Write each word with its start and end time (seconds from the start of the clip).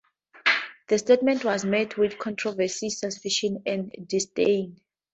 The 0.87 0.97
statement 0.97 1.45
was 1.45 1.63
met 1.63 1.95
with 1.95 2.17
controversy, 2.17 2.89
suspicion 2.89 3.61
and 3.67 3.93
disdain. 4.07 4.79